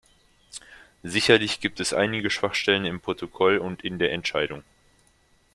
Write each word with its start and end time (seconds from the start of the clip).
Sicherlich 1.03 1.59
gibt 1.61 1.79
es 1.79 1.93
einige 1.93 2.31
Schwachstellen 2.31 2.85
im 2.85 3.01
Protokoll 3.01 3.59
und 3.59 3.83
in 3.83 3.99
der 3.99 4.11
Entscheidung. 4.13 4.63